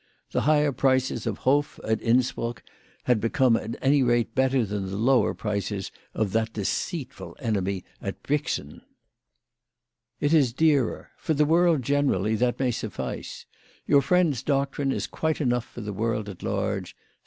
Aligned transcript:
The 0.31 0.41
higher 0.49 0.71
prices 0.71 1.27
of 1.27 1.37
Hoff 1.37 1.79
at 1.83 2.01
Innsbruck 2.01 2.63
had 3.03 3.21
become 3.21 3.55
at 3.55 3.75
any 3.83 4.01
rate 4.01 4.33
better 4.33 4.65
than 4.65 4.87
the 4.87 4.97
lower 4.97 5.35
prices 5.35 5.91
of 6.15 6.31
that 6.31 6.53
deceitful 6.53 7.37
enemy 7.39 7.83
at 8.01 8.23
Brixen. 8.23 8.81
"It 10.19 10.33
is 10.33 10.53
dearer. 10.53 11.11
For 11.17 11.35
the 11.35 11.45
world 11.45 11.83
generally 11.83 12.33
that 12.37 12.59
may 12.59 12.71
suffice. 12.71 13.45
Your 13.85 14.01
friend's 14.01 14.41
doctrine 14.41 14.91
is 14.91 15.05
quite 15.05 15.39
enough 15.39 15.65
for 15.65 15.81
the 15.81 15.93
world 15.93 16.27
at 16.29 16.41
large. 16.41 16.95